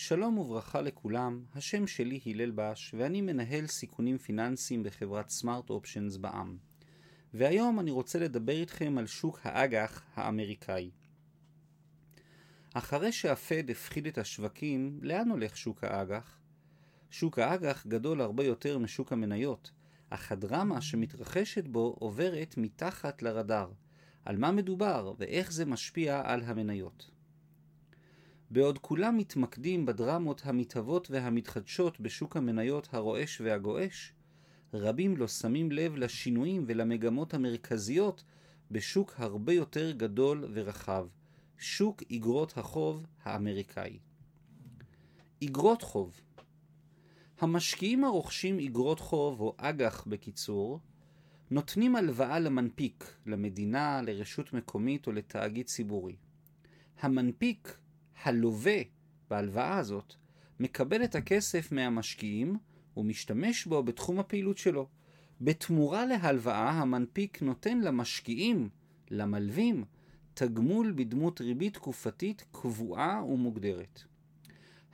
שלום 0.00 0.38
וברכה 0.38 0.80
לכולם, 0.80 1.44
השם 1.54 1.86
שלי 1.86 2.20
הלל 2.26 2.50
בש 2.54 2.94
ואני 2.98 3.20
מנהל 3.20 3.66
סיכונים 3.66 4.18
פיננסיים 4.18 4.82
בחברת 4.82 5.28
סמארט 5.28 5.70
אופשנס 5.70 6.16
בע"מ. 6.16 6.56
והיום 7.34 7.80
אני 7.80 7.90
רוצה 7.90 8.18
לדבר 8.18 8.52
איתכם 8.52 8.98
על 8.98 9.06
שוק 9.06 9.40
האג"ח 9.42 10.02
האמריקאי. 10.14 10.90
אחרי 12.74 13.12
שהפד 13.12 13.70
הפחיד 13.70 14.06
את 14.06 14.18
השווקים, 14.18 14.98
לאן 15.02 15.30
הולך 15.30 15.56
שוק 15.56 15.84
האג"ח? 15.84 16.38
שוק 17.10 17.38
האג"ח 17.38 17.86
גדול 17.86 18.20
הרבה 18.20 18.44
יותר 18.44 18.78
משוק 18.78 19.12
המניות, 19.12 19.70
אך 20.10 20.32
הדרמה 20.32 20.80
שמתרחשת 20.80 21.68
בו 21.68 21.96
עוברת 21.98 22.54
מתחת 22.56 23.22
לרדאר. 23.22 23.72
על 24.24 24.36
מה 24.36 24.50
מדובר 24.50 25.14
ואיך 25.18 25.52
זה 25.52 25.64
משפיע 25.64 26.22
על 26.24 26.42
המניות. 26.42 27.17
בעוד 28.50 28.78
כולם 28.78 29.16
מתמקדים 29.16 29.86
בדרמות 29.86 30.42
המתהוות 30.44 31.10
והמתחדשות 31.10 32.00
בשוק 32.00 32.36
המניות 32.36 32.88
הרועש 32.92 33.40
והגועש, 33.40 34.12
רבים 34.74 35.16
לא 35.16 35.28
שמים 35.28 35.72
לב 35.72 35.96
לשינויים 35.96 36.64
ולמגמות 36.66 37.34
המרכזיות 37.34 38.24
בשוק 38.70 39.14
הרבה 39.18 39.52
יותר 39.52 39.90
גדול 39.90 40.44
ורחב, 40.52 41.06
שוק 41.58 42.02
אגרות 42.12 42.58
החוב 42.58 43.06
האמריקאי. 43.22 43.98
אגרות 45.44 45.82
חוב 45.82 46.20
המשקיעים 47.40 48.04
הרוכשים 48.04 48.58
אגרות 48.58 49.00
חוב, 49.00 49.40
או 49.40 49.54
אג"ח 49.56 50.04
בקיצור, 50.06 50.80
נותנים 51.50 51.96
הלוואה 51.96 52.38
למנפיק, 52.38 53.12
למדינה, 53.26 54.02
לרשות 54.02 54.52
מקומית 54.52 55.06
או 55.06 55.12
לתאגיד 55.12 55.66
ציבורי. 55.66 56.16
המנפיק 57.00 57.78
הלווה 58.22 58.78
בהלוואה 59.30 59.78
הזאת 59.78 60.14
מקבל 60.60 61.04
את 61.04 61.14
הכסף 61.14 61.72
מהמשקיעים 61.72 62.58
ומשתמש 62.96 63.66
בו 63.66 63.82
בתחום 63.82 64.18
הפעילות 64.18 64.58
שלו. 64.58 64.88
בתמורה 65.40 66.06
להלוואה 66.06 66.70
המנפיק 66.70 67.42
נותן 67.42 67.80
למשקיעים, 67.80 68.68
למלווים, 69.10 69.84
תגמול 70.34 70.92
בדמות 70.96 71.40
ריבית 71.40 71.74
תקופתית 71.74 72.44
קבועה 72.52 73.24
ומוגדרת. 73.24 74.02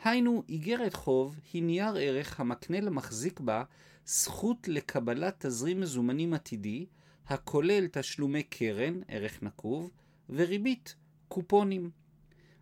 היינו, 0.05 0.43
איגרת 0.49 0.95
חוב 0.95 1.41
היא 1.53 1.63
נייר 1.63 1.95
ערך 1.97 2.41
המקנה 2.41 2.81
למחזיק 2.81 3.41
בה 3.41 3.65
זכות 4.07 4.69
לקבלת 4.69 5.47
תזרים 5.47 5.81
מזומנים 5.81 6.35
עתידי, 6.35 6.87
הכולל 7.27 7.87
תשלומי 7.93 8.43
קרן, 8.43 9.01
ערך 9.09 9.43
נקוב, 9.43 9.91
וריבית, 10.29 10.95
קופונים. 11.29 11.91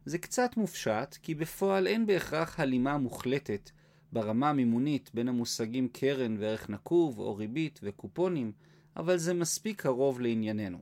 זה 0.05 0.19
קצת 0.19 0.57
מופשט, 0.57 1.17
כי 1.23 1.35
בפועל 1.35 1.87
אין 1.87 2.07
בהכרח 2.07 2.61
הלימה 2.61 2.99
מוחלטת 2.99 3.71
ברמה 4.13 4.51
המימונית 4.51 5.11
בין 5.15 5.29
המושגים 5.29 5.89
קרן 5.89 6.37
וערך 6.39 6.71
נקוב, 6.71 7.19
או 7.19 7.37
ריבית 7.37 7.81
וקופונים, 7.83 8.53
אבל 8.97 9.17
זה 9.17 9.35
מספיק 9.35 9.83
קרוב 9.83 10.21
לענייננו. 10.21 10.79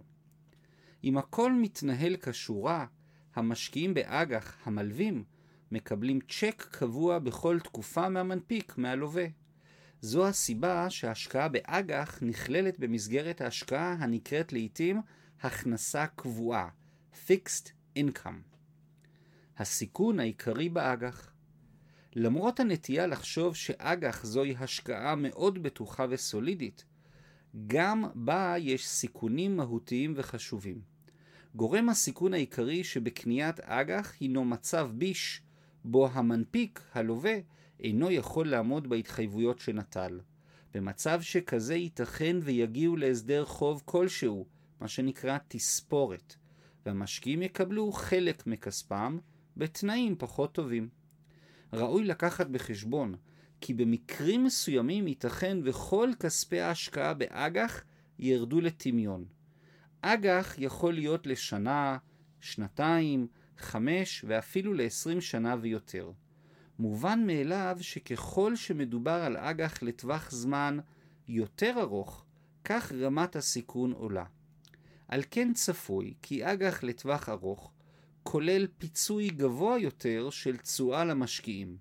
אם 1.04 1.18
הכל 1.18 1.52
מתנהל 1.52 2.16
כשורה, 2.16 2.86
המשקיעים 3.34 3.94
באג"ח, 3.94 4.56
המלווים, 4.64 5.24
מקבלים 5.72 6.18
צ'ק 6.28 6.66
קבוע 6.70 7.18
בכל 7.18 7.60
תקופה 7.60 8.08
מהמנפיק, 8.08 8.78
מהלווה. 8.78 9.26
זו 10.00 10.26
הסיבה 10.26 10.90
שההשקעה 10.90 11.48
באג"ח 11.48 12.18
נכללת 12.22 12.78
במסגרת 12.78 13.40
ההשקעה 13.40 13.92
הנקראת 13.92 14.52
לעיתים 14.52 15.00
הכנסה 15.42 16.06
קבועה, 16.06 16.68
Fixed 17.26 17.70
Income. 17.98 18.49
הסיכון 19.60 20.20
העיקרי 20.20 20.68
באג"ח. 20.68 21.32
למרות 22.16 22.60
הנטייה 22.60 23.06
לחשוב 23.06 23.56
שאג"ח 23.56 24.24
זוהי 24.24 24.54
השקעה 24.58 25.14
מאוד 25.14 25.62
בטוחה 25.62 26.06
וסולידית, 26.10 26.84
גם 27.66 28.04
בה 28.14 28.54
יש 28.58 28.88
סיכונים 28.88 29.56
מהותיים 29.56 30.12
וחשובים. 30.16 30.80
גורם 31.54 31.88
הסיכון 31.88 32.34
העיקרי 32.34 32.84
שבקניית 32.84 33.60
אג"ח 33.60 34.14
הינו 34.20 34.44
מצב 34.44 34.90
ביש, 34.94 35.42
בו 35.84 36.08
המנפיק, 36.08 36.80
הלווה, 36.92 37.34
אינו 37.80 38.10
יכול 38.10 38.48
לעמוד 38.48 38.88
בהתחייבויות 38.88 39.58
שנטל. 39.58 40.20
במצב 40.74 41.22
שכזה 41.22 41.74
ייתכן 41.74 42.36
ויגיעו 42.42 42.96
להסדר 42.96 43.44
חוב 43.44 43.82
כלשהו, 43.84 44.46
מה 44.80 44.88
שנקרא 44.88 45.38
תספורת, 45.48 46.36
והמשקיעים 46.86 47.42
יקבלו 47.42 47.92
חלק 47.92 48.46
מכספם 48.46 49.18
בתנאים 49.60 50.16
פחות 50.18 50.52
טובים. 50.52 50.88
ראוי 51.72 52.04
לקחת 52.04 52.46
בחשבון 52.46 53.14
כי 53.60 53.74
במקרים 53.74 54.44
מסוימים 54.44 55.08
ייתכן 55.08 55.58
וכל 55.64 56.10
כספי 56.20 56.60
ההשקעה 56.60 57.14
באג"ח 57.14 57.84
ירדו 58.18 58.60
לטמיון. 58.60 59.24
אג"ח 60.00 60.54
יכול 60.58 60.94
להיות 60.94 61.26
לשנה, 61.26 61.98
שנתיים, 62.40 63.26
חמש 63.58 64.24
ואפילו 64.28 64.74
לעשרים 64.74 65.20
שנה 65.20 65.56
ויותר. 65.60 66.10
מובן 66.78 67.26
מאליו 67.26 67.76
שככל 67.80 68.56
שמדובר 68.56 69.22
על 69.22 69.36
אג"ח 69.36 69.82
לטווח 69.82 70.30
זמן 70.30 70.78
יותר 71.28 71.74
ארוך, 71.80 72.24
כך 72.64 72.92
רמת 72.92 73.36
הסיכון 73.36 73.92
עולה. 73.92 74.24
על 75.08 75.22
כן 75.30 75.52
צפוי 75.54 76.14
כי 76.22 76.52
אג"ח 76.52 76.82
לטווח 76.82 77.28
ארוך 77.28 77.72
כולל 78.22 78.66
פיצוי 78.78 79.28
גבוה 79.28 79.78
יותר 79.78 80.30
של 80.30 80.56
תשואה 80.56 81.04
למשקיעים. 81.04 81.76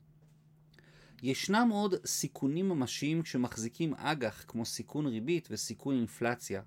ישנם 1.23 1.69
עוד 1.71 1.95
סיכונים 2.05 2.69
ממשיים 2.69 3.21
כשמחזיקים 3.21 3.93
אג"ח 3.93 4.43
כמו 4.47 4.65
סיכון 4.65 5.05
ריבית 5.05 5.47
וסיכון 5.51 5.95
אינפלציה, 5.95 6.61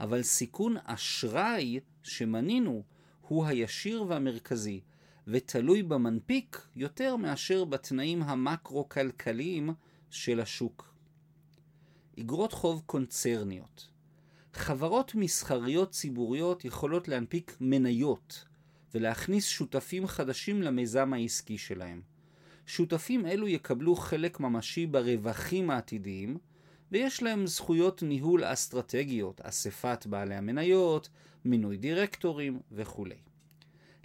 אבל 0.00 0.22
סיכון 0.22 0.76
אשראי 0.84 1.80
שמנינו 2.02 2.82
הוא 3.20 3.46
הישיר 3.46 4.04
והמרכזי, 4.08 4.80
ותלוי 5.26 5.82
במנפיק 5.82 6.66
יותר 6.76 7.16
מאשר 7.16 7.64
בתנאים 7.64 8.22
המקרו-כלכליים 8.22 9.70
של 10.10 10.40
השוק. 10.40 10.94
אגרות 12.18 12.52
חוב 12.52 12.82
קונצרניות 12.86 13.94
חברות 14.54 15.14
מסחריות 15.14 15.90
ציבוריות 15.90 16.64
יכולות 16.64 17.08
להנפיק 17.08 17.56
מניות 17.60 18.44
ולהכניס 18.94 19.46
שותפים 19.46 20.06
חדשים 20.06 20.62
למיזם 20.62 21.12
העסקי 21.12 21.58
שלהם. 21.58 22.00
שותפים 22.66 23.26
אלו 23.26 23.48
יקבלו 23.48 23.96
חלק 23.96 24.40
ממשי 24.40 24.86
ברווחים 24.86 25.70
העתידיים, 25.70 26.38
ויש 26.92 27.22
להם 27.22 27.46
זכויות 27.46 28.02
ניהול 28.02 28.44
אסטרטגיות, 28.44 29.40
אספת 29.40 30.06
בעלי 30.06 30.34
המניות, 30.34 31.08
מינוי 31.44 31.76
דירקטורים 31.76 32.60
וכו'. 32.72 33.06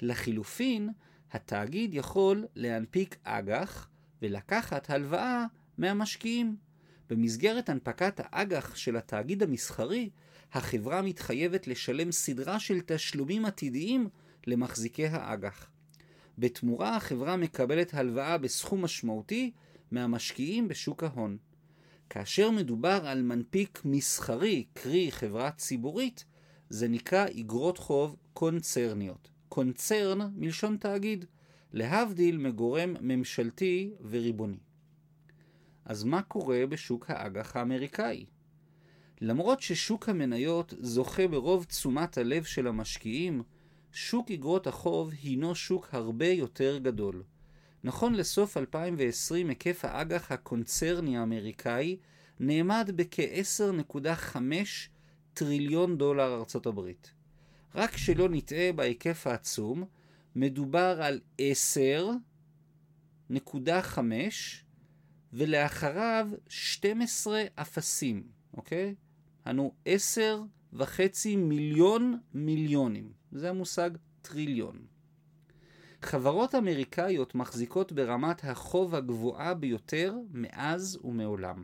לחילופין, 0.01 0.89
התאגיד 1.31 1.93
יכול 1.93 2.45
להנפיק 2.55 3.15
אג"ח 3.23 3.89
ולקחת 4.21 4.89
הלוואה 4.89 5.45
מהמשקיעים. 5.77 6.55
במסגרת 7.09 7.69
הנפקת 7.69 8.19
האג"ח 8.23 8.75
של 8.75 8.97
התאגיד 8.97 9.43
המסחרי, 9.43 10.09
החברה 10.53 11.01
מתחייבת 11.01 11.67
לשלם 11.67 12.11
סדרה 12.11 12.59
של 12.59 12.79
תשלומים 12.85 13.45
עתידיים 13.45 14.09
למחזיקי 14.49 15.07
האג"ח. 15.07 15.69
בתמורה 16.37 16.95
החברה 16.95 17.37
מקבלת 17.37 17.93
הלוואה 17.93 18.37
בסכום 18.37 18.81
משמעותי 18.81 19.51
מהמשקיעים 19.91 20.67
בשוק 20.67 21.03
ההון. 21.03 21.37
כאשר 22.09 22.51
מדובר 22.51 23.01
על 23.05 23.21
מנפיק 23.21 23.81
מסחרי, 23.85 24.65
קרי 24.73 25.11
חברה 25.11 25.51
ציבורית, 25.51 26.25
זה 26.69 26.87
נקרא 26.87 27.25
אגרות 27.39 27.77
חוב 27.77 28.15
קונצרניות. 28.33 29.29
קונצרן 29.49 30.31
מלשון 30.35 30.77
תאגיד, 30.77 31.25
להבדיל 31.73 32.37
מגורם 32.37 32.95
ממשלתי 33.01 33.91
וריבוני. 34.09 34.57
אז 35.85 36.03
מה 36.03 36.21
קורה 36.21 36.65
בשוק 36.69 37.09
האג"ח 37.09 37.55
האמריקאי? 37.55 38.25
למרות 39.21 39.61
ששוק 39.61 40.09
המניות 40.09 40.73
זוכה 40.79 41.27
ברוב 41.27 41.63
תשומת 41.63 42.17
הלב 42.17 42.43
של 42.43 42.67
המשקיעים, 42.67 43.43
שוק 43.91 44.31
אגרות 44.31 44.67
החוב 44.67 45.11
הינו 45.21 45.55
שוק 45.55 45.87
הרבה 45.91 46.27
יותר 46.27 46.77
גדול. 46.77 47.23
נכון 47.83 48.13
לסוף 48.15 48.57
2020 48.57 49.49
היקף 49.49 49.85
האג"ח 49.85 50.31
הקונצרני 50.31 51.17
האמריקאי 51.17 51.97
נאמד 52.39 52.91
בכ-10.5 52.95 54.37
טריליון 55.33 55.97
דולר 55.97 56.35
ארצות 56.35 56.65
הברית. 56.65 57.11
רק 57.75 57.97
שלא 57.97 58.29
נטעה 58.29 58.71
בהיקף 58.75 59.27
העצום, 59.27 59.83
מדובר 60.35 60.99
על 61.01 61.19
10.5 63.31 63.99
ולאחריו 65.33 66.29
12 66.47 67.43
אפסים, 67.55 68.23
אוקיי? 68.53 68.95
אנו 69.47 69.73
10 69.85 70.41
וחצי 70.73 71.35
מיליון 71.35 72.19
מיליונים. 72.33 73.11
זה 73.31 73.49
המושג 73.49 73.89
טריליון. 74.21 74.75
חברות 76.01 76.55
אמריקאיות 76.55 77.35
מחזיקות 77.35 77.91
ברמת 77.91 78.43
החוב 78.43 78.95
הגבוהה 78.95 79.53
ביותר 79.53 80.15
מאז 80.31 80.99
ומעולם. 81.03 81.63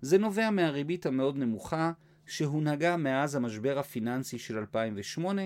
זה 0.00 0.18
נובע 0.18 0.50
מהריבית 0.50 1.06
המאוד 1.06 1.36
נמוכה 1.36 1.92
שהונהגה 2.26 2.96
מאז 2.96 3.34
המשבר 3.34 3.78
הפיננסי 3.78 4.38
של 4.38 4.58
2008, 4.58 5.42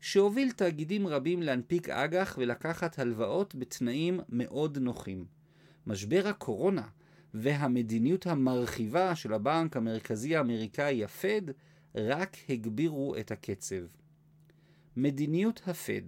שהוביל 0.00 0.50
תאגידים 0.50 1.06
רבים 1.06 1.42
להנפיק 1.42 1.88
אג"ח 1.88 2.36
ולקחת 2.38 2.98
הלוואות 2.98 3.54
בתנאים 3.54 4.20
מאוד 4.28 4.78
נוחים. 4.78 5.24
משבר 5.86 6.22
הקורונה 6.28 6.86
והמדיניות 7.34 8.26
המרחיבה 8.26 9.14
של 9.14 9.32
הבנק 9.32 9.76
המרכזי 9.76 10.36
האמריקאי 10.36 11.04
הפד 11.04 11.42
רק 11.94 12.36
הגבירו 12.48 13.16
את 13.16 13.30
הקצב. 13.30 13.84
מדיניות 14.96 15.60
הפד 15.66 16.02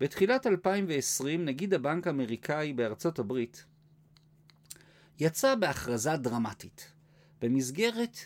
בתחילת 0.00 0.46
2020 0.46 1.44
נגיד 1.44 1.74
הבנק 1.74 2.06
האמריקאי 2.06 2.72
בארצות 2.72 3.18
הברית 3.18 3.64
יצא 5.18 5.54
בהכרזה 5.54 6.16
דרמטית. 6.16 6.92
במסגרת 7.42 8.18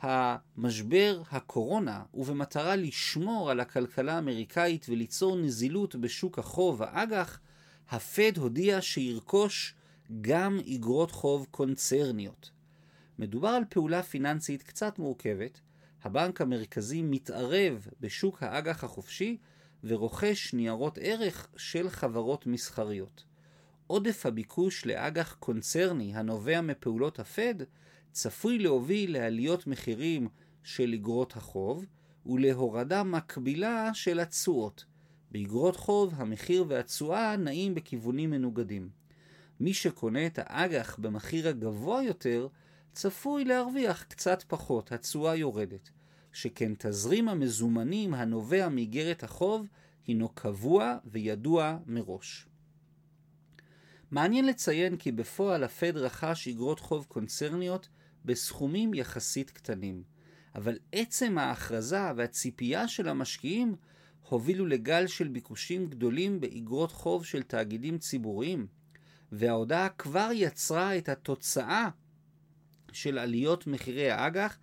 המשבר 0.00 1.22
הקורונה 1.30 2.02
ובמטרה 2.14 2.76
לשמור 2.76 3.50
על 3.50 3.60
הכלכלה 3.60 4.14
האמריקאית 4.14 4.86
וליצור 4.88 5.36
נזילות 5.36 5.96
בשוק 5.96 6.38
החוב 6.38 6.82
האג"ח, 6.82 7.40
הפד 7.88 8.36
הודיע 8.36 8.82
שירכוש 8.82 9.74
גם 10.20 10.58
אגרות 10.74 11.10
חוב 11.10 11.46
קונצרניות. 11.50 12.50
מדובר 13.18 13.48
על 13.48 13.64
פעולה 13.68 14.02
פיננסית 14.02 14.62
קצת 14.62 14.98
מורכבת. 14.98 15.60
הבנק 16.04 16.40
המרכזי 16.40 17.02
מתערב 17.02 17.86
בשוק 18.00 18.42
האג"ח 18.42 18.84
החופשי 18.84 19.36
ורוכש 19.84 20.54
ניירות 20.54 20.98
ערך 21.02 21.48
של 21.56 21.90
חברות 21.90 22.46
מסחריות. 22.46 23.24
עודף 23.86 24.26
הביקוש 24.26 24.86
לאג"ח 24.86 25.36
קונצרני 25.40 26.14
הנובע 26.14 26.60
מפעולות 26.60 27.18
הפד 27.18 27.54
צפוי 28.12 28.58
להוביל 28.58 29.12
לעליות 29.12 29.66
מחירים 29.66 30.28
של 30.62 30.94
אגרות 30.94 31.36
החוב 31.36 31.86
ולהורדה 32.26 33.02
מקבילה 33.02 33.94
של 33.94 34.20
התשואות. 34.20 34.84
באגרות 35.30 35.76
חוב 35.76 36.14
המחיר 36.16 36.64
והתשואה 36.68 37.36
נעים 37.36 37.74
בכיוונים 37.74 38.30
מנוגדים. 38.30 38.88
מי 39.60 39.74
שקונה 39.74 40.26
את 40.26 40.38
האג"ח 40.42 40.96
במחיר 40.98 41.48
הגבוה 41.48 42.02
יותר 42.02 42.48
צפוי 42.94 43.44
להרוויח 43.44 44.02
קצת 44.02 44.42
פחות, 44.48 44.92
התשואה 44.92 45.36
יורדת. 45.36 45.90
שכן 46.32 46.72
תזרים 46.78 47.28
המזומנים 47.28 48.14
הנובע 48.14 48.68
מאיגרת 48.68 49.22
החוב 49.22 49.66
הינו 50.06 50.28
קבוע 50.28 50.96
וידוע 51.04 51.78
מראש. 51.86 52.46
מעניין 54.10 54.46
לציין 54.46 54.96
כי 54.96 55.12
בפועל 55.12 55.64
הפד 55.64 55.96
רכש 55.96 56.48
אגרות 56.48 56.80
חוב 56.80 57.04
קונצרניות 57.08 57.88
בסכומים 58.24 58.94
יחסית 58.94 59.50
קטנים, 59.50 60.02
אבל 60.54 60.78
עצם 60.92 61.38
ההכרזה 61.38 62.12
והציפייה 62.16 62.88
של 62.88 63.08
המשקיעים 63.08 63.76
הובילו 64.28 64.66
לגל 64.66 65.06
של 65.06 65.28
ביקושים 65.28 65.86
גדולים 65.86 66.40
באגרות 66.40 66.92
חוב 66.92 67.24
של 67.24 67.42
תאגידים 67.42 67.98
ציבוריים, 67.98 68.66
וההודעה 69.32 69.88
כבר 69.88 70.28
יצרה 70.32 70.98
את 70.98 71.08
התוצאה 71.08 71.88
של 72.94 73.18
עליות 73.18 73.66
מחירי 73.66 74.10
האג"ח 74.10 74.58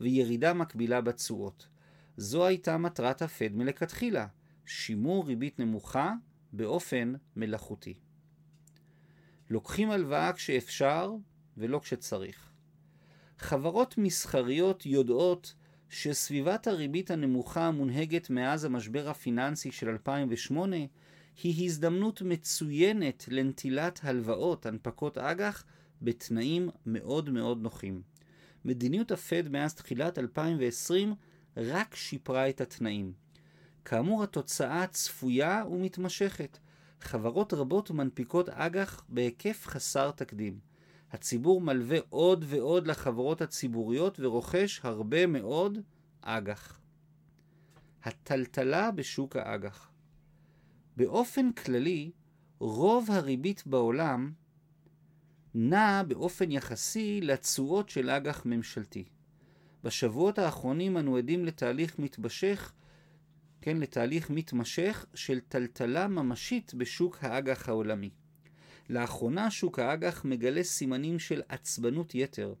וירידה 0.00 0.52
מקבילה 0.52 1.00
בתשואות. 1.00 1.68
זו 2.16 2.46
הייתה 2.46 2.78
מטרת 2.78 3.22
הפד 3.22 3.52
מלכתחילה, 3.52 4.26
שימור 4.66 5.26
ריבית 5.26 5.58
נמוכה 5.58 6.12
באופן 6.52 7.14
מלאכותי. 7.36 7.94
לוקחים 9.50 9.90
הלוואה 9.90 10.32
כשאפשר 10.32 11.12
ולא 11.56 11.78
כשצריך. 11.78 12.50
חברות 13.38 13.98
מסחריות 13.98 14.86
יודעות 14.86 15.54
שסביבת 15.88 16.66
הריבית 16.66 17.10
הנמוכה 17.10 17.66
המונהגת 17.66 18.30
מאז 18.30 18.64
המשבר 18.64 19.08
הפיננסי 19.08 19.72
של 19.72 19.88
2008 19.88 20.76
היא 21.42 21.66
הזדמנות 21.66 22.22
מצוינת 22.22 23.24
לנטילת 23.28 24.00
הלוואות, 24.02 24.66
הנפקות 24.66 25.18
אג"ח, 25.18 25.64
בתנאים 26.04 26.68
מאוד 26.86 27.30
מאוד 27.30 27.62
נוחים. 27.62 28.02
מדיניות 28.64 29.10
הפד 29.10 29.48
מאז 29.48 29.74
תחילת 29.74 30.18
2020 30.18 31.14
רק 31.56 31.94
שיפרה 31.94 32.48
את 32.48 32.60
התנאים. 32.60 33.12
כאמור, 33.84 34.22
התוצאה 34.22 34.86
צפויה 34.86 35.64
ומתמשכת. 35.70 36.58
חברות 37.00 37.52
רבות 37.52 37.90
מנפיקות 37.90 38.48
אג"ח 38.48 39.04
בהיקף 39.08 39.66
חסר 39.66 40.10
תקדים. 40.10 40.58
הציבור 41.12 41.60
מלווה 41.60 41.98
עוד 42.08 42.44
ועוד 42.48 42.86
לחברות 42.86 43.40
הציבוריות 43.40 44.20
ורוכש 44.20 44.80
הרבה 44.82 45.26
מאוד 45.26 45.78
אג"ח. 46.20 46.80
הטלטלה 48.02 48.90
בשוק 48.90 49.36
האג"ח 49.36 49.90
באופן 50.96 51.52
כללי, 51.52 52.10
רוב 52.58 53.10
הריבית 53.10 53.66
בעולם 53.66 54.32
נע 55.54 56.02
באופן 56.08 56.50
יחסי 56.50 57.20
לתשואות 57.20 57.88
של 57.88 58.10
אג"ח 58.10 58.42
ממשלתי. 58.46 59.04
בשבועות 59.84 60.38
האחרונים 60.38 60.96
אנו 60.96 61.16
עדים 61.16 61.44
לתהליך 61.44 61.98
מתמשך, 61.98 62.72
כן, 63.60 63.76
לתהליך 63.76 64.30
מתמשך 64.30 65.06
של 65.14 65.40
טלטלה 65.40 66.08
ממשית 66.08 66.74
בשוק 66.74 67.18
האג"ח 67.20 67.68
העולמי. 67.68 68.10
לאחרונה 68.90 69.50
שוק 69.50 69.78
האג"ח 69.78 70.24
מגלה 70.24 70.62
סימנים 70.62 71.18
של 71.18 71.42
עצבנות 71.48 72.14
יתר, 72.14 72.54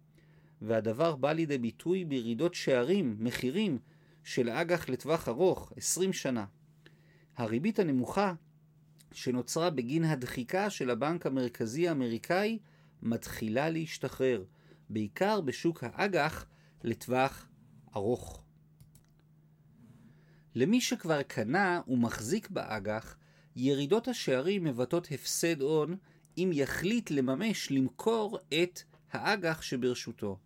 והדבר 0.62 1.16
בא 1.16 1.32
לידי 1.32 1.58
ביטוי 1.58 2.04
בירידות 2.04 2.54
שערים, 2.54 3.16
מחירים, 3.18 3.78
של 4.24 4.48
אג"ח 4.48 4.88
לטווח 4.88 5.28
ארוך, 5.28 5.72
20 5.76 6.12
שנה. 6.12 6.44
הריבית 7.36 7.78
הנמוכה 7.78 8.34
שנוצרה 9.12 9.70
בגין 9.70 10.04
הדחיקה 10.04 10.70
של 10.70 10.90
הבנק 10.90 11.26
המרכזי 11.26 11.88
האמריקאי 11.88 12.58
מתחילה 13.04 13.70
להשתחרר, 13.70 14.44
בעיקר 14.90 15.40
בשוק 15.40 15.84
האג"ח 15.84 16.46
לטווח 16.84 17.48
ארוך. 17.96 18.44
למי 20.54 20.80
שכבר 20.80 21.22
קנה 21.22 21.80
ומחזיק 21.88 22.50
באג"ח, 22.50 23.16
ירידות 23.56 24.08
השערים 24.08 24.64
מבטאות 24.64 25.08
הפסד 25.10 25.60
הון 25.60 25.96
אם 26.38 26.50
יחליט 26.52 27.10
לממש 27.10 27.70
למכור 27.70 28.38
את 28.62 28.80
האג"ח 29.12 29.62
שברשותו. 29.62 30.38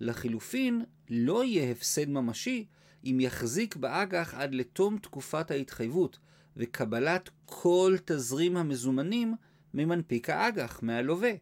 לחילופין, 0.00 0.84
לא 1.10 1.44
יהיה 1.44 1.70
הפסד 1.70 2.08
ממשי 2.08 2.66
אם 3.04 3.18
יחזיק 3.20 3.76
באג"ח 3.76 4.34
עד 4.34 4.54
לתום 4.54 4.98
תקופת 4.98 5.50
ההתחייבות 5.50 6.18
וקבלת 6.56 7.30
כל 7.44 7.96
תזרים 8.04 8.56
המזומנים 8.56 9.34
ממנפיק 9.74 10.30
האג"ח, 10.30 10.82
מהלווה. 10.82 11.32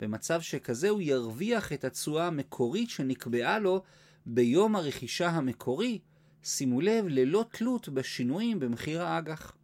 במצב 0.00 0.40
שכזה 0.40 0.88
הוא 0.88 1.00
ירוויח 1.00 1.72
את 1.72 1.84
התשואה 1.84 2.26
המקורית 2.26 2.90
שנקבעה 2.90 3.58
לו 3.58 3.82
ביום 4.26 4.76
הרכישה 4.76 5.28
המקורי, 5.28 5.98
שימו 6.42 6.80
לב, 6.80 7.04
ללא 7.08 7.44
תלות 7.52 7.88
בשינויים 7.88 8.60
במחיר 8.60 9.02
האג"ח. 9.02 9.56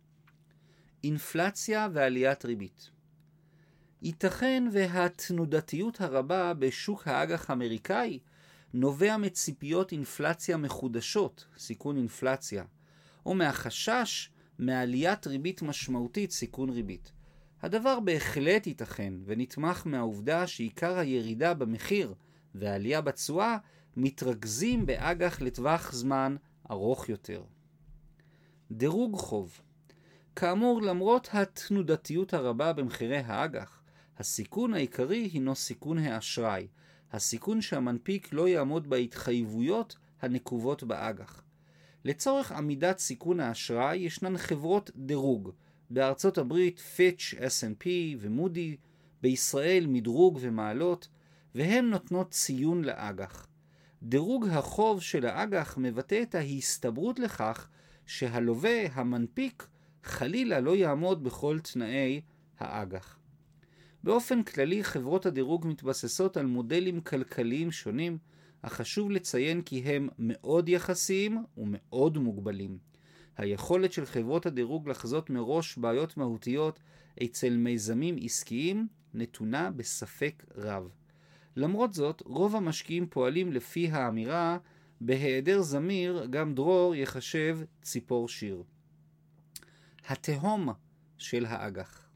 אינפלציה 1.04 1.88
ועליית 1.92 2.44
ריבית 2.44 2.90
ייתכן 4.02 4.64
והתנודתיות 4.72 6.00
הרבה 6.00 6.54
בשוק 6.54 7.08
האג"ח 7.08 7.50
האמריקאי 7.50 8.18
נובע 8.74 9.16
מציפיות 9.16 9.92
אינפלציה 9.92 10.56
מחודשות, 10.56 11.46
סיכון 11.58 11.96
אינפלציה, 11.96 12.64
או 13.26 13.34
מהחשש 13.34 14.30
מעליית 14.58 15.26
ריבית 15.26 15.62
משמעותית, 15.62 16.30
סיכון 16.30 16.70
ריבית. 16.70 17.12
הדבר 17.66 18.00
בהחלט 18.00 18.66
ייתכן 18.66 19.14
ונתמך 19.24 19.82
מהעובדה 19.86 20.46
שעיקר 20.46 20.98
הירידה 20.98 21.54
במחיר 21.54 22.14
והעלייה 22.54 23.00
בתשואה 23.00 23.56
מתרכזים 23.96 24.86
באג"ח 24.86 25.40
לטווח 25.40 25.92
זמן 25.92 26.36
ארוך 26.70 27.08
יותר. 27.08 27.42
דירוג 28.70 29.16
חוב 29.16 29.60
כאמור, 30.36 30.82
למרות 30.82 31.28
התנודתיות 31.32 32.34
הרבה 32.34 32.72
במחירי 32.72 33.18
האג"ח, 33.18 33.82
הסיכון 34.18 34.74
העיקרי 34.74 35.30
הינו 35.32 35.54
סיכון 35.54 35.98
האשראי, 35.98 36.66
הסיכון 37.12 37.60
שהמנפיק 37.60 38.32
לא 38.32 38.48
יעמוד 38.48 38.90
בהתחייבויות 38.90 39.96
הנקובות 40.22 40.82
באג"ח. 40.82 41.42
לצורך 42.04 42.52
עמידת 42.52 42.98
סיכון 42.98 43.40
האשראי 43.40 43.96
ישנן 43.96 44.38
חברות 44.38 44.90
דירוג, 44.96 45.52
בארצות 45.90 46.38
הברית 46.38 46.78
פיץ', 46.78 47.34
S&P 47.38 47.86
ומודי, 48.18 48.76
בישראל 49.22 49.86
מדרוג 49.88 50.38
ומעלות, 50.40 51.08
והן 51.54 51.84
נותנות 51.84 52.30
ציון 52.30 52.84
לאג"ח. 52.84 53.46
דירוג 54.02 54.46
החוב 54.48 55.02
של 55.02 55.26
האג"ח 55.26 55.78
מבטא 55.78 56.22
את 56.22 56.34
ההסתברות 56.34 57.18
לכך 57.18 57.68
שהלווה, 58.06 58.86
המנפיק, 58.92 59.66
חלילה 60.04 60.60
לא 60.60 60.76
יעמוד 60.76 61.24
בכל 61.24 61.58
תנאי 61.62 62.20
האג"ח. 62.58 63.18
באופן 64.02 64.42
כללי 64.42 64.84
חברות 64.84 65.26
הדירוג 65.26 65.66
מתבססות 65.66 66.36
על 66.36 66.46
מודלים 66.46 67.00
כלכליים 67.00 67.72
שונים, 67.72 68.18
אך 68.62 68.72
חשוב 68.72 69.10
לציין 69.10 69.62
כי 69.62 69.78
הם 69.78 70.08
מאוד 70.18 70.68
יחסיים 70.68 71.44
ומאוד 71.56 72.18
מוגבלים. 72.18 72.78
היכולת 73.36 73.92
של 73.92 74.06
חברות 74.06 74.46
הדירוג 74.46 74.88
לחזות 74.88 75.30
מראש 75.30 75.78
בעיות 75.78 76.16
מהותיות 76.16 76.78
אצל 77.22 77.56
מיזמים 77.56 78.16
עסקיים 78.22 78.88
נתונה 79.14 79.70
בספק 79.70 80.44
רב. 80.56 80.88
למרות 81.56 81.92
זאת, 81.92 82.22
רוב 82.26 82.56
המשקיעים 82.56 83.06
פועלים 83.06 83.52
לפי 83.52 83.90
האמירה 83.90 84.58
בהיעדר 85.00 85.62
זמיר, 85.62 86.26
גם 86.30 86.54
דרור 86.54 86.94
יחשב 86.94 87.58
ציפור 87.82 88.28
שיר. 88.28 88.62
התהום 90.08 90.68
של 91.18 91.46
האג"ח 91.46 92.06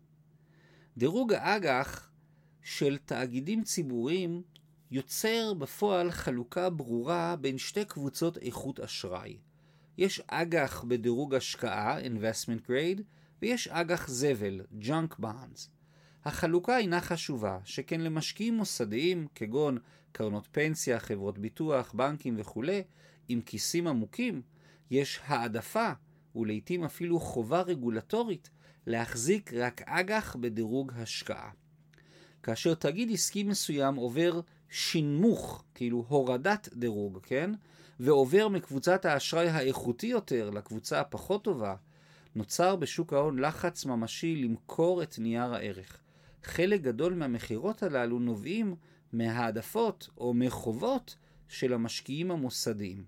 דירוג 0.96 1.32
האג"ח 1.32 2.10
של 2.62 2.98
תאגידים 3.04 3.64
ציבוריים 3.64 4.42
יוצר 4.90 5.54
בפועל 5.54 6.10
חלוקה 6.10 6.70
ברורה 6.70 7.36
בין 7.40 7.58
שתי 7.58 7.84
קבוצות 7.84 8.38
איכות 8.38 8.80
אשראי. 8.80 9.36
יש 10.00 10.22
אג"ח 10.26 10.84
בדירוג 10.88 11.34
השקעה, 11.34 12.00
investment 12.00 12.66
grade, 12.66 13.02
ויש 13.42 13.68
אג"ח 13.68 14.08
זבל, 14.08 14.60
junk 14.82 15.20
bonds. 15.20 15.68
החלוקה 16.24 16.78
אינה 16.78 17.00
חשובה, 17.00 17.58
שכן 17.64 18.00
למשקיעים 18.00 18.56
מוסדיים, 18.56 19.26
כגון 19.34 19.78
קרנות 20.12 20.48
פנסיה, 20.52 21.00
חברות 21.00 21.38
ביטוח, 21.38 21.92
בנקים 21.92 22.34
וכו', 22.38 22.62
עם 23.28 23.40
כיסים 23.40 23.86
עמוקים, 23.86 24.42
יש 24.90 25.20
העדפה, 25.24 25.92
ולעיתים 26.36 26.84
אפילו 26.84 27.20
חובה 27.20 27.60
רגולטורית, 27.60 28.50
להחזיק 28.86 29.54
רק 29.54 29.82
אג"ח 29.86 30.36
בדירוג 30.36 30.92
השקעה. 30.96 31.50
כאשר 32.42 32.74
תאגיד 32.74 33.12
עסקי 33.12 33.42
מסוים 33.42 33.94
עובר 33.94 34.40
שינמוך, 34.70 35.64
כאילו 35.74 36.04
הורדת 36.08 36.68
דירוג, 36.72 37.18
כן? 37.22 37.50
ועובר 38.02 38.48
מקבוצת 38.48 39.04
האשראי 39.04 39.48
האיכותי 39.48 40.06
יותר 40.06 40.50
לקבוצה 40.50 41.00
הפחות 41.00 41.44
טובה, 41.44 41.74
נוצר 42.34 42.76
בשוק 42.76 43.12
ההון 43.12 43.38
לחץ 43.38 43.84
ממשי 43.84 44.36
למכור 44.36 45.02
את 45.02 45.18
נייר 45.18 45.54
הערך. 45.54 46.00
חלק 46.42 46.80
גדול 46.80 47.14
מהמכירות 47.14 47.82
הללו 47.82 48.18
נובעים 48.18 48.74
מהעדפות 49.12 50.08
או 50.18 50.34
מחובות 50.34 51.16
של 51.48 51.72
המשקיעים 51.72 52.30
המוסדיים. 52.30 53.04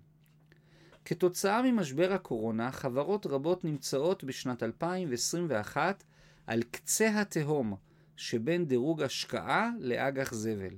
כתוצאה 1.04 1.62
ממשבר 1.62 2.12
הקורונה, 2.12 2.72
חברות 2.72 3.26
רבות 3.26 3.64
נמצאות 3.64 4.24
בשנת 4.24 4.62
2021 4.62 6.04
על 6.46 6.62
קצה 6.70 7.20
התהום 7.20 7.74
שבין 8.16 8.66
דירוג 8.66 9.02
השקעה 9.02 9.70
לאג"ח 9.80 10.34
זבל. 10.34 10.74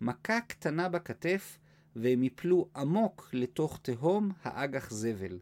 מכה 0.00 0.40
קטנה 0.40 0.88
בכתף 0.88 1.58
והם 1.96 2.22
יפלו 2.22 2.68
עמוק 2.76 3.30
לתוך 3.32 3.78
תהום 3.82 4.32
האג"ח 4.42 4.90
זבל. 4.90 5.38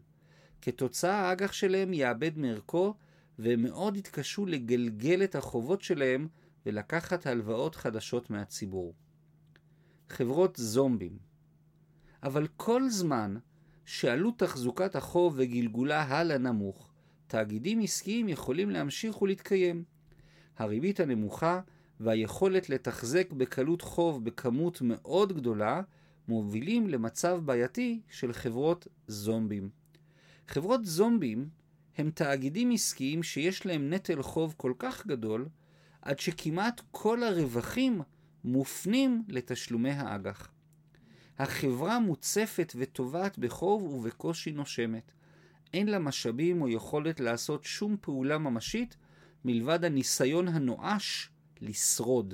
כתוצאה 0.61 1.15
האג"ח 1.15 1.51
שלהם 1.51 1.93
יאבד 1.93 2.37
מערכו 2.37 2.93
והם 3.39 3.63
מאוד 3.63 3.97
יתקשו 3.97 4.45
לגלגל 4.45 5.23
את 5.23 5.35
החובות 5.35 5.81
שלהם 5.81 6.27
ולקחת 6.65 7.27
הלוואות 7.27 7.75
חדשות 7.75 8.29
מהציבור. 8.29 8.93
חברות 10.09 10.55
זומבים 10.57 11.17
אבל 12.23 12.47
כל 12.57 12.89
זמן 12.89 13.35
שעלות 13.85 14.39
תחזוקת 14.39 14.95
החוב 14.95 15.33
וגלגולה 15.37 16.01
הלאה 16.01 16.37
נמוך, 16.37 16.91
תאגידים 17.27 17.79
עסקיים 17.79 18.29
יכולים 18.29 18.69
להמשיך 18.69 19.21
ולהתקיים. 19.21 19.83
הריבית 20.57 20.99
הנמוכה 20.99 21.61
והיכולת 21.99 22.69
לתחזק 22.69 23.31
בקלות 23.31 23.81
חוב 23.81 24.25
בכמות 24.25 24.81
מאוד 24.81 25.33
גדולה 25.33 25.81
מובילים 26.27 26.89
למצב 26.89 27.39
בעייתי 27.45 28.01
של 28.09 28.33
חברות 28.33 28.87
זומבים. 29.07 29.69
חברות 30.47 30.85
זומבים 30.85 31.49
הם 31.97 32.11
תאגידים 32.11 32.71
עסקיים 32.71 33.23
שיש 33.23 33.65
להם 33.65 33.93
נטל 33.93 34.21
חוב 34.21 34.53
כל 34.57 34.73
כך 34.79 35.07
גדול, 35.07 35.47
עד 36.01 36.19
שכמעט 36.19 36.81
כל 36.91 37.23
הרווחים 37.23 38.01
מופנים 38.43 39.23
לתשלומי 39.27 39.91
האג"ח. 39.91 40.51
החברה 41.39 41.99
מוצפת 41.99 42.73
וטובעת 42.75 43.39
בחוב 43.39 43.83
ובקושי 43.83 44.51
נושמת. 44.51 45.11
אין 45.73 45.87
לה 45.87 45.99
משאבים 45.99 46.61
או 46.61 46.69
יכולת 46.69 47.19
לעשות 47.19 47.63
שום 47.63 47.97
פעולה 48.01 48.37
ממשית 48.37 48.97
מלבד 49.45 49.85
הניסיון 49.85 50.47
הנואש 50.47 51.29
לשרוד. 51.61 52.33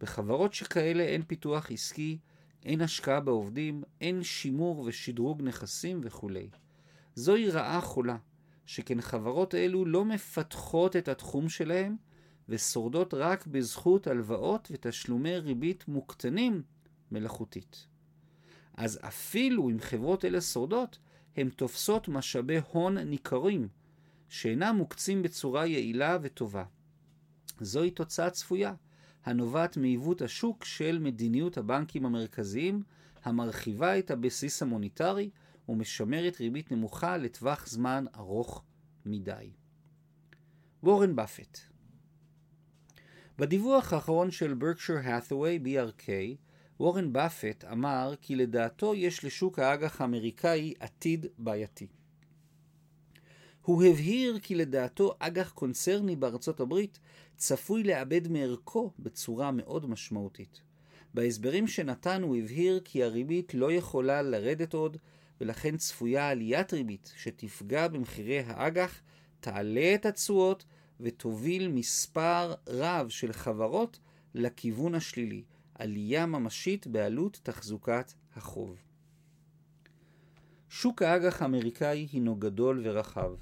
בחברות 0.00 0.54
שכאלה 0.54 1.02
אין 1.02 1.22
פיתוח 1.22 1.70
עסקי, 1.70 2.18
אין 2.64 2.80
השקעה 2.80 3.20
בעובדים, 3.20 3.82
אין 4.00 4.22
שימור 4.22 4.80
ושדרוג 4.80 5.42
נכסים 5.42 6.00
וכולי. 6.04 6.48
זוהי 7.14 7.50
רעה 7.50 7.80
חולה, 7.80 8.16
שכן 8.66 9.00
חברות 9.00 9.54
אלו 9.54 9.84
לא 9.84 10.04
מפתחות 10.04 10.96
את 10.96 11.08
התחום 11.08 11.48
שלהם 11.48 11.96
ושורדות 12.48 13.14
רק 13.14 13.46
בזכות 13.46 14.06
הלוואות 14.06 14.68
ותשלומי 14.72 15.38
ריבית 15.38 15.88
מוקטנים 15.88 16.62
מלאכותית. 17.10 17.86
אז 18.76 18.98
אפילו 19.02 19.70
אם 19.70 19.80
חברות 19.80 20.24
אלה 20.24 20.40
שורדות, 20.40 20.98
הן 21.36 21.48
תופסות 21.48 22.08
משאבי 22.08 22.58
הון 22.72 22.98
ניכרים, 22.98 23.68
שאינם 24.28 24.76
מוקצים 24.76 25.22
בצורה 25.22 25.66
יעילה 25.66 26.18
וטובה. 26.22 26.64
זוהי 27.60 27.90
תוצאה 27.90 28.30
צפויה, 28.30 28.74
הנובעת 29.24 29.76
מעיוות 29.76 30.22
השוק 30.22 30.64
של 30.64 30.98
מדיניות 30.98 31.58
הבנקים 31.58 32.06
המרכזיים, 32.06 32.82
המרחיבה 33.24 33.98
את 33.98 34.10
הבסיס 34.10 34.62
המוניטרי 34.62 35.30
ומשמרת 35.68 36.40
ריבית 36.40 36.72
נמוכה 36.72 37.16
לטווח 37.16 37.66
זמן 37.66 38.04
ארוך 38.16 38.62
מדי. 39.06 39.50
וורן 40.82 41.16
באפט 41.16 41.58
בדיווח 43.38 43.92
האחרון 43.92 44.30
של 44.30 44.54
ברקשר 44.54 44.96
האת'ווי 45.02 45.60
BRK, 45.64 46.08
וורן 46.80 47.12
באפט 47.12 47.64
אמר 47.64 48.14
כי 48.20 48.36
לדעתו 48.36 48.94
יש 48.94 49.24
לשוק 49.24 49.58
האג"ח 49.58 50.00
האמריקאי 50.00 50.74
עתיד 50.80 51.26
בעייתי. 51.38 51.86
הוא 53.62 53.84
הבהיר 53.84 54.38
כי 54.42 54.54
לדעתו 54.54 55.14
אג"ח 55.18 55.50
קונצרני 55.50 56.16
בארצות 56.16 56.60
הברית 56.60 56.98
צפוי 57.36 57.82
לאבד 57.82 58.28
מערכו 58.28 58.90
בצורה 58.98 59.50
מאוד 59.50 59.90
משמעותית. 59.90 60.62
בהסברים 61.14 61.66
שנתן 61.66 62.22
הוא 62.22 62.36
הבהיר 62.36 62.80
כי 62.84 63.02
הריבית 63.02 63.54
לא 63.54 63.72
יכולה 63.72 64.22
לרדת 64.22 64.74
עוד, 64.74 64.96
ולכן 65.40 65.76
צפויה 65.76 66.28
עליית 66.28 66.72
ריבית 66.72 67.12
שתפגע 67.16 67.88
במחירי 67.88 68.40
האג"ח, 68.40 69.00
תעלה 69.40 69.94
את 69.94 70.06
התשואות 70.06 70.64
ותוביל 71.00 71.68
מספר 71.68 72.54
רב 72.68 73.08
של 73.08 73.32
חברות 73.32 73.98
לכיוון 74.34 74.94
השלילי, 74.94 75.42
עלייה 75.74 76.26
ממשית 76.26 76.86
בעלות 76.86 77.40
תחזוקת 77.42 78.12
החוב. 78.36 78.76
שוק 80.68 81.02
האג"ח 81.02 81.42
האמריקאי 81.42 82.08
הינו 82.12 82.36
גדול 82.36 82.80
ורחב, 82.84 83.32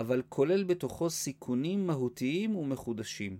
אבל 0.00 0.22
כולל 0.28 0.64
בתוכו 0.64 1.10
סיכונים 1.10 1.86
מהותיים 1.86 2.56
ומחודשים. 2.56 3.38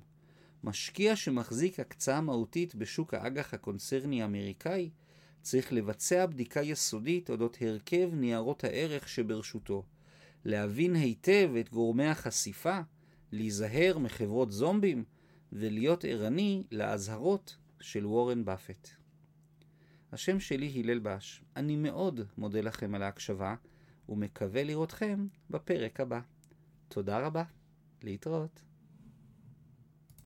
משקיע 0.64 1.16
שמחזיק 1.16 1.80
הקצאה 1.80 2.20
מהותית 2.20 2.74
בשוק 2.74 3.14
האג"ח 3.14 3.54
הקונצרני 3.54 4.22
האמריקאי 4.22 4.90
צריך 5.42 5.72
לבצע 5.72 6.26
בדיקה 6.26 6.62
יסודית 6.62 7.30
אודות 7.30 7.56
הרכב 7.60 8.10
ניירות 8.12 8.64
הערך 8.64 9.08
שברשותו, 9.08 9.84
להבין 10.44 10.96
היטב 10.96 11.50
את 11.60 11.70
גורמי 11.70 12.06
החשיפה, 12.06 12.80
להיזהר 13.32 13.98
מחברות 13.98 14.52
זומבים 14.52 15.04
ולהיות 15.52 16.04
ערני 16.04 16.64
לאזהרות 16.72 17.56
של 17.80 18.06
וורן 18.06 18.44
באפט. 18.44 18.88
השם 20.12 20.40
שלי 20.40 20.82
הלל 20.84 20.98
בש, 20.98 21.42
אני 21.56 21.76
מאוד 21.76 22.20
מודה 22.38 22.60
לכם 22.60 22.94
על 22.94 23.02
ההקשבה 23.02 23.54
ומקווה 24.08 24.64
לראותכם 24.64 25.26
בפרק 25.50 26.00
הבא. 26.00 26.20
תודה 26.92 27.18
רבה, 27.26 27.42
להתראות. 28.02 28.62